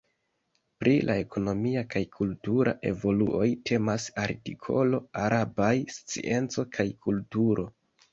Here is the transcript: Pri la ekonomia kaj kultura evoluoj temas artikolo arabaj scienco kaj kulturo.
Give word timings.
Pri 0.83 0.93
la 1.07 1.15
ekonomia 1.23 1.81
kaj 1.95 1.99
kultura 2.15 2.73
evoluoj 2.91 3.49
temas 3.71 4.07
artikolo 4.23 5.01
arabaj 5.25 5.69
scienco 5.99 6.65
kaj 6.79 6.87
kulturo. 7.09 7.67